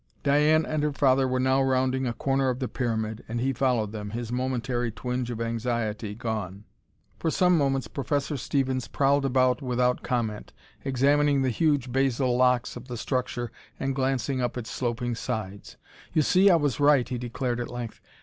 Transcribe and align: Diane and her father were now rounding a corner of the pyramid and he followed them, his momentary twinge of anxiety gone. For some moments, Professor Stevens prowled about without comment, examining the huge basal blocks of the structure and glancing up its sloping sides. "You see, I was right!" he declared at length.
Diane 0.23 0.65
and 0.65 0.81
her 0.81 0.91
father 0.91 1.27
were 1.27 1.39
now 1.39 1.61
rounding 1.61 2.07
a 2.07 2.13
corner 2.13 2.49
of 2.49 2.57
the 2.57 2.67
pyramid 2.67 3.23
and 3.27 3.39
he 3.39 3.53
followed 3.53 3.91
them, 3.91 4.09
his 4.09 4.31
momentary 4.31 4.89
twinge 4.91 5.29
of 5.29 5.39
anxiety 5.39 6.15
gone. 6.15 6.63
For 7.19 7.29
some 7.29 7.55
moments, 7.55 7.87
Professor 7.87 8.35
Stevens 8.35 8.87
prowled 8.87 9.25
about 9.25 9.61
without 9.61 10.01
comment, 10.01 10.53
examining 10.83 11.43
the 11.43 11.51
huge 11.51 11.91
basal 11.91 12.33
blocks 12.35 12.75
of 12.75 12.87
the 12.87 12.97
structure 12.97 13.51
and 13.79 13.93
glancing 13.93 14.41
up 14.41 14.57
its 14.57 14.71
sloping 14.71 15.13
sides. 15.13 15.77
"You 16.13 16.23
see, 16.23 16.49
I 16.49 16.55
was 16.55 16.79
right!" 16.79 17.07
he 17.07 17.19
declared 17.19 17.59
at 17.59 17.69
length. 17.69 18.01